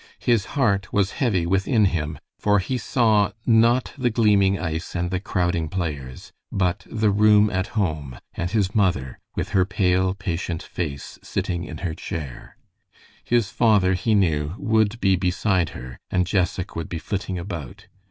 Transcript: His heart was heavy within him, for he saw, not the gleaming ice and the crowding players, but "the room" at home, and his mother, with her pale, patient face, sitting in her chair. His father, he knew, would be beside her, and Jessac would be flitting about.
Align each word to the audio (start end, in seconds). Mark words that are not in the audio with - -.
His 0.17 0.45
heart 0.57 0.91
was 0.91 1.11
heavy 1.11 1.45
within 1.45 1.85
him, 1.85 2.17
for 2.39 2.57
he 2.57 2.79
saw, 2.79 3.33
not 3.45 3.93
the 3.95 4.09
gleaming 4.09 4.57
ice 4.57 4.95
and 4.95 5.11
the 5.11 5.19
crowding 5.19 5.69
players, 5.69 6.31
but 6.51 6.87
"the 6.89 7.11
room" 7.11 7.51
at 7.51 7.77
home, 7.77 8.17
and 8.33 8.49
his 8.49 8.73
mother, 8.73 9.19
with 9.35 9.49
her 9.49 9.63
pale, 9.63 10.15
patient 10.15 10.63
face, 10.63 11.19
sitting 11.21 11.65
in 11.65 11.77
her 11.85 11.93
chair. 11.93 12.57
His 13.23 13.51
father, 13.51 13.93
he 13.93 14.15
knew, 14.15 14.55
would 14.57 14.99
be 14.99 15.15
beside 15.15 15.69
her, 15.77 15.99
and 16.09 16.25
Jessac 16.25 16.75
would 16.75 16.89
be 16.89 16.97
flitting 16.97 17.37
about. 17.37 17.85